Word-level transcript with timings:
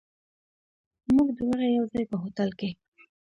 موږ 1.13 1.27
دواړه 1.37 1.65
یو 1.77 1.85
ځای، 1.93 2.03
په 2.11 2.15
هوټل 2.21 2.49
کې. 2.59 2.69